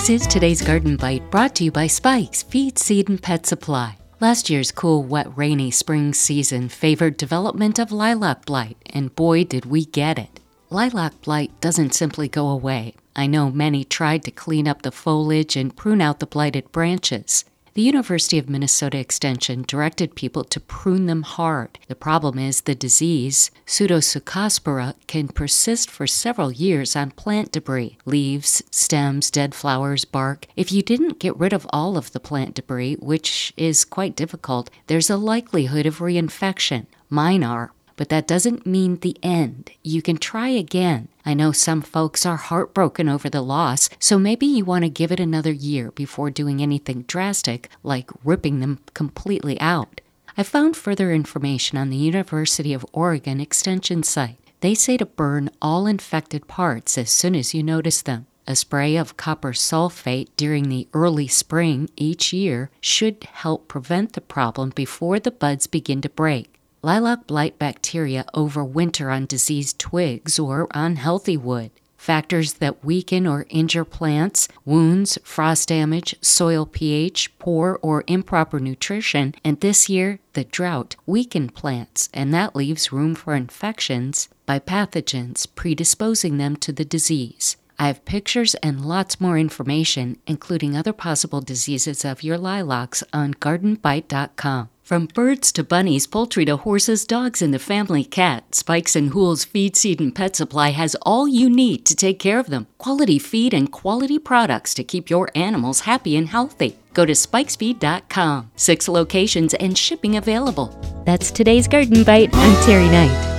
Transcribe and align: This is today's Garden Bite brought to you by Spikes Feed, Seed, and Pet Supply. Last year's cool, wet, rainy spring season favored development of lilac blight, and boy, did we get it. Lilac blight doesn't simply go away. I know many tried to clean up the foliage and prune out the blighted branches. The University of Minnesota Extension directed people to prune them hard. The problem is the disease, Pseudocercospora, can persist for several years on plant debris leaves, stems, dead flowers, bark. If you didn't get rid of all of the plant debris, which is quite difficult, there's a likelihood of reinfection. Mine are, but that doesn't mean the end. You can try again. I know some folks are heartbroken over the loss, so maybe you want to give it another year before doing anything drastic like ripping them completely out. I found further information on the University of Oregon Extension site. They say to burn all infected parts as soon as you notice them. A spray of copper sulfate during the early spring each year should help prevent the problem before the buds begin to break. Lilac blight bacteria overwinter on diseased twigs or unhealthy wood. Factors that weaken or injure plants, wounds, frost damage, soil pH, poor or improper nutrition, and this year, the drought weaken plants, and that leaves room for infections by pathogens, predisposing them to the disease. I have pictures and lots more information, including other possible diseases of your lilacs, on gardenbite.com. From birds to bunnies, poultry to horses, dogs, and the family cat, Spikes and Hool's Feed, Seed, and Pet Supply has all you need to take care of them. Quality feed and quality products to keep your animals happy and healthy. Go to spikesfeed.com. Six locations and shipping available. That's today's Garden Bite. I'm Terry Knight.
This 0.00 0.22
is 0.22 0.26
today's 0.26 0.62
Garden 0.62 0.96
Bite 0.96 1.30
brought 1.30 1.54
to 1.56 1.64
you 1.64 1.70
by 1.70 1.86
Spikes 1.86 2.42
Feed, 2.42 2.78
Seed, 2.78 3.10
and 3.10 3.22
Pet 3.22 3.44
Supply. 3.44 3.98
Last 4.18 4.48
year's 4.48 4.72
cool, 4.72 5.02
wet, 5.02 5.30
rainy 5.36 5.70
spring 5.70 6.14
season 6.14 6.70
favored 6.70 7.18
development 7.18 7.78
of 7.78 7.92
lilac 7.92 8.46
blight, 8.46 8.78
and 8.86 9.14
boy, 9.14 9.44
did 9.44 9.66
we 9.66 9.84
get 9.84 10.18
it. 10.18 10.40
Lilac 10.70 11.20
blight 11.20 11.52
doesn't 11.60 11.92
simply 11.92 12.28
go 12.28 12.48
away. 12.48 12.94
I 13.14 13.26
know 13.26 13.50
many 13.50 13.84
tried 13.84 14.24
to 14.24 14.30
clean 14.30 14.66
up 14.66 14.80
the 14.80 14.90
foliage 14.90 15.54
and 15.54 15.76
prune 15.76 16.00
out 16.00 16.18
the 16.18 16.26
blighted 16.26 16.72
branches. 16.72 17.44
The 17.74 17.82
University 17.82 18.36
of 18.36 18.50
Minnesota 18.50 18.98
Extension 18.98 19.64
directed 19.66 20.16
people 20.16 20.42
to 20.42 20.58
prune 20.58 21.06
them 21.06 21.22
hard. 21.22 21.78
The 21.86 21.94
problem 21.94 22.36
is 22.36 22.62
the 22.62 22.74
disease, 22.74 23.52
Pseudocercospora, 23.64 24.94
can 25.06 25.28
persist 25.28 25.88
for 25.88 26.08
several 26.08 26.50
years 26.50 26.96
on 26.96 27.12
plant 27.12 27.52
debris 27.52 27.96
leaves, 28.04 28.60
stems, 28.72 29.30
dead 29.30 29.54
flowers, 29.54 30.04
bark. 30.04 30.46
If 30.56 30.72
you 30.72 30.82
didn't 30.82 31.20
get 31.20 31.36
rid 31.36 31.52
of 31.52 31.64
all 31.70 31.96
of 31.96 32.10
the 32.10 32.18
plant 32.18 32.54
debris, 32.54 32.96
which 32.96 33.52
is 33.56 33.84
quite 33.84 34.16
difficult, 34.16 34.68
there's 34.88 35.08
a 35.08 35.16
likelihood 35.16 35.86
of 35.86 35.98
reinfection. 35.98 36.86
Mine 37.08 37.44
are, 37.44 37.70
but 38.00 38.08
that 38.08 38.26
doesn't 38.26 38.64
mean 38.64 38.96
the 38.96 39.14
end. 39.22 39.72
You 39.84 40.00
can 40.00 40.16
try 40.16 40.48
again. 40.48 41.08
I 41.26 41.34
know 41.34 41.52
some 41.52 41.82
folks 41.82 42.24
are 42.24 42.38
heartbroken 42.38 43.10
over 43.10 43.28
the 43.28 43.42
loss, 43.42 43.90
so 43.98 44.18
maybe 44.18 44.46
you 44.46 44.64
want 44.64 44.84
to 44.84 44.88
give 44.88 45.12
it 45.12 45.20
another 45.20 45.52
year 45.52 45.90
before 45.90 46.30
doing 46.30 46.62
anything 46.62 47.02
drastic 47.02 47.68
like 47.82 48.08
ripping 48.24 48.60
them 48.60 48.78
completely 48.94 49.60
out. 49.60 50.00
I 50.34 50.44
found 50.44 50.78
further 50.78 51.12
information 51.12 51.76
on 51.76 51.90
the 51.90 51.98
University 51.98 52.72
of 52.72 52.86
Oregon 52.94 53.38
Extension 53.38 54.02
site. 54.02 54.38
They 54.60 54.74
say 54.74 54.96
to 54.96 55.04
burn 55.04 55.50
all 55.60 55.86
infected 55.86 56.48
parts 56.48 56.96
as 56.96 57.10
soon 57.10 57.36
as 57.36 57.52
you 57.52 57.62
notice 57.62 58.00
them. 58.00 58.24
A 58.46 58.56
spray 58.56 58.96
of 58.96 59.18
copper 59.18 59.52
sulfate 59.52 60.28
during 60.38 60.70
the 60.70 60.88
early 60.94 61.28
spring 61.28 61.90
each 61.98 62.32
year 62.32 62.70
should 62.80 63.24
help 63.24 63.68
prevent 63.68 64.14
the 64.14 64.22
problem 64.22 64.70
before 64.70 65.20
the 65.20 65.30
buds 65.30 65.66
begin 65.66 66.00
to 66.00 66.08
break. 66.08 66.59
Lilac 66.82 67.26
blight 67.26 67.58
bacteria 67.58 68.24
overwinter 68.34 69.14
on 69.14 69.26
diseased 69.26 69.78
twigs 69.78 70.38
or 70.38 70.66
unhealthy 70.72 71.36
wood. 71.36 71.70
Factors 71.98 72.54
that 72.54 72.82
weaken 72.82 73.26
or 73.26 73.44
injure 73.50 73.84
plants, 73.84 74.48
wounds, 74.64 75.18
frost 75.22 75.68
damage, 75.68 76.14
soil 76.22 76.64
pH, 76.64 77.38
poor 77.38 77.78
or 77.82 78.02
improper 78.06 78.58
nutrition, 78.58 79.34
and 79.44 79.60
this 79.60 79.90
year, 79.90 80.20
the 80.32 80.44
drought 80.44 80.96
weaken 81.04 81.50
plants, 81.50 82.08
and 82.14 82.32
that 82.32 82.56
leaves 82.56 82.90
room 82.90 83.14
for 83.14 83.34
infections 83.34 84.30
by 84.46 84.58
pathogens, 84.58 85.46
predisposing 85.54 86.38
them 86.38 86.56
to 86.56 86.72
the 86.72 86.86
disease. 86.86 87.58
I 87.78 87.88
have 87.88 88.06
pictures 88.06 88.54
and 88.56 88.86
lots 88.86 89.20
more 89.20 89.36
information, 89.36 90.16
including 90.26 90.74
other 90.74 90.94
possible 90.94 91.42
diseases 91.42 92.06
of 92.06 92.22
your 92.22 92.38
lilacs, 92.38 93.04
on 93.12 93.34
gardenbite.com. 93.34 94.70
From 94.90 95.06
birds 95.06 95.52
to 95.52 95.62
bunnies, 95.62 96.08
poultry 96.08 96.44
to 96.46 96.56
horses, 96.56 97.06
dogs, 97.06 97.42
and 97.42 97.54
the 97.54 97.60
family 97.60 98.02
cat, 98.02 98.56
Spikes 98.56 98.96
and 98.96 99.10
Hool's 99.10 99.44
Feed, 99.44 99.76
Seed, 99.76 100.00
and 100.00 100.12
Pet 100.12 100.34
Supply 100.34 100.72
has 100.72 100.96
all 101.02 101.28
you 101.28 101.48
need 101.48 101.86
to 101.86 101.94
take 101.94 102.18
care 102.18 102.40
of 102.40 102.48
them. 102.48 102.66
Quality 102.78 103.16
feed 103.20 103.54
and 103.54 103.70
quality 103.70 104.18
products 104.18 104.74
to 104.74 104.82
keep 104.82 105.08
your 105.08 105.30
animals 105.36 105.82
happy 105.82 106.16
and 106.16 106.26
healthy. 106.26 106.76
Go 106.92 107.06
to 107.06 107.12
spikesfeed.com. 107.12 108.50
Six 108.56 108.88
locations 108.88 109.54
and 109.54 109.78
shipping 109.78 110.16
available. 110.16 110.76
That's 111.06 111.30
today's 111.30 111.68
Garden 111.68 112.02
Bite. 112.02 112.30
I'm 112.32 112.64
Terry 112.64 112.88
Knight. 112.88 113.29